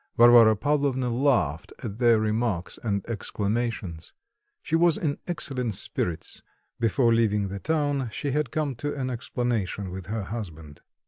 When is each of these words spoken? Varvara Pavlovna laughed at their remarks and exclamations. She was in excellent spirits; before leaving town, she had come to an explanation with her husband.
Varvara 0.17 0.55
Pavlovna 0.55 1.13
laughed 1.13 1.73
at 1.83 1.99
their 1.99 2.17
remarks 2.19 2.79
and 2.83 3.05
exclamations. 3.07 4.13
She 4.63 4.75
was 4.75 4.97
in 4.97 5.19
excellent 5.27 5.75
spirits; 5.75 6.41
before 6.79 7.13
leaving 7.13 7.47
town, 7.59 8.09
she 8.11 8.31
had 8.31 8.49
come 8.49 8.73
to 8.77 8.95
an 8.99 9.11
explanation 9.11 9.91
with 9.91 10.07
her 10.07 10.23
husband. 10.23 10.81